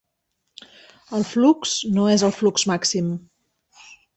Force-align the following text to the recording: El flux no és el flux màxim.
El 1.17 1.27
flux 1.33 1.75
no 1.99 2.07
és 2.17 2.27
el 2.31 2.35
flux 2.41 2.69
màxim. 2.75 3.17